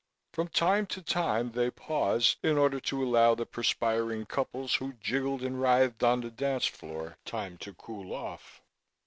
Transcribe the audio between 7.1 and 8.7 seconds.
time to cool off.